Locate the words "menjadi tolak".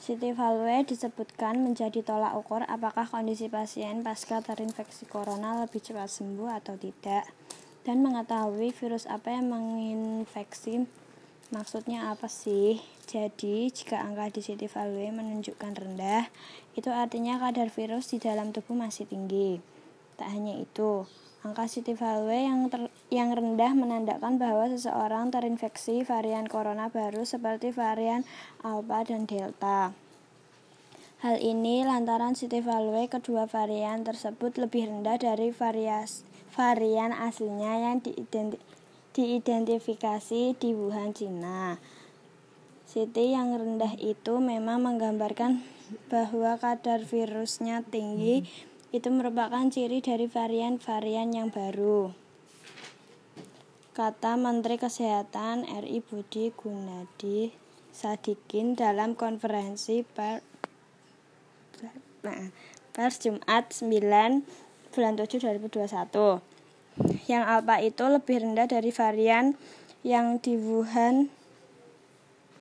1.60-2.32